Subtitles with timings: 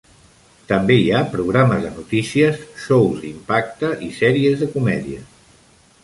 [0.69, 5.21] També hi ha programes de notícies, xous d'impacte i sèries de comèdia.